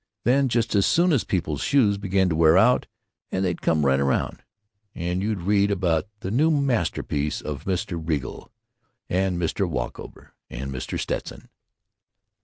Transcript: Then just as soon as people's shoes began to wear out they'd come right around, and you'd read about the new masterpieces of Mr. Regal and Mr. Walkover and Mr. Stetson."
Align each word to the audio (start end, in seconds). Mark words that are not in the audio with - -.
Then 0.23 0.49
just 0.49 0.73
as 0.73 0.87
soon 0.87 1.13
as 1.13 1.23
people's 1.23 1.61
shoes 1.61 1.99
began 1.99 2.27
to 2.29 2.35
wear 2.35 2.57
out 2.57 2.87
they'd 3.29 3.61
come 3.61 3.85
right 3.85 3.99
around, 3.99 4.41
and 4.95 5.21
you'd 5.21 5.41
read 5.43 5.69
about 5.69 6.07
the 6.21 6.31
new 6.31 6.49
masterpieces 6.49 7.43
of 7.43 7.65
Mr. 7.65 8.01
Regal 8.03 8.51
and 9.11 9.39
Mr. 9.39 9.69
Walkover 9.69 10.33
and 10.49 10.71
Mr. 10.71 10.99
Stetson." 10.99 11.49